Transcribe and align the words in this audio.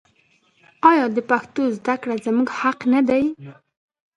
آیا 0.89 1.05
د 1.15 1.17
پښتو 1.29 1.61
زده 1.77 1.95
کړه 2.01 2.15
زموږ 2.25 2.49
حق 2.59 2.79
نه 2.93 3.01
دی؟ 3.09 3.23